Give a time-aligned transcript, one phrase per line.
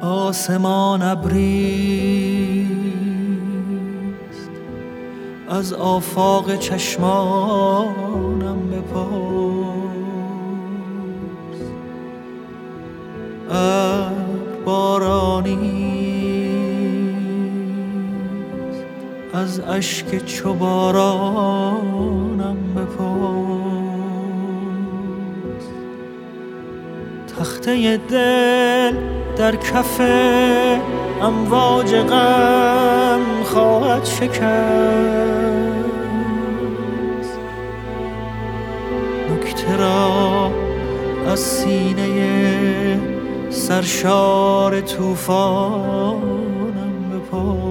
[0.00, 2.70] آسمان ابریست.
[5.48, 7.90] از آفاق چشمانم
[8.70, 9.10] بپرس.
[13.50, 14.10] ابر
[14.64, 15.80] بارانی
[19.34, 23.59] از اشک چوبارانم بپرس.
[27.60, 28.96] تخته دل
[29.36, 30.00] در کف
[31.22, 34.30] امواج غم خواهد شکست.
[39.30, 40.50] نکته را
[41.26, 43.00] از سینه
[43.50, 46.20] سرشار توفانم
[47.12, 47.69] بپرس.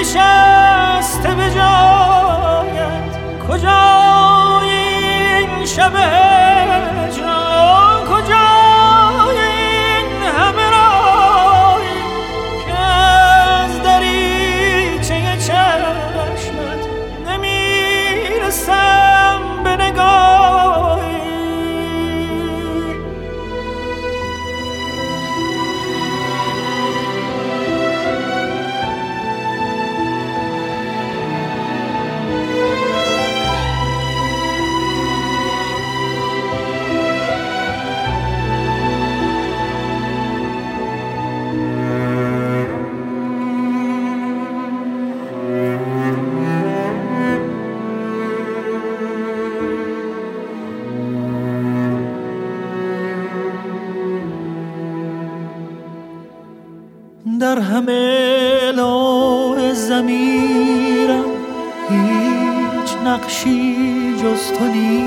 [0.00, 3.18] نشسته به جایت.
[3.48, 4.39] کجا
[57.40, 61.24] در همه لوح زمیرم
[61.90, 65.00] هیچ نقشی جز تو نیست.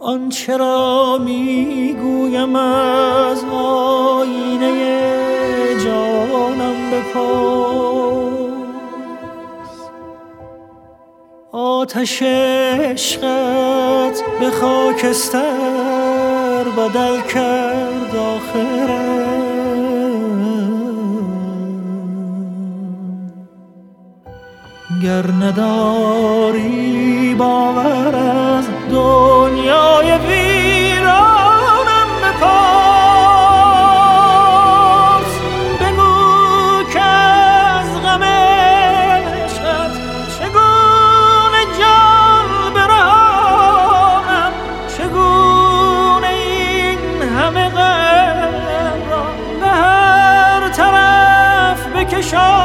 [0.00, 4.74] آنچه را می‌گویم از آینه
[5.84, 8.52] جانم بپرس.
[11.52, 16.01] آتش عشقت به خاکستر
[16.64, 18.14] بدل کرد
[25.02, 27.34] گر نداری
[52.32, 52.61] 加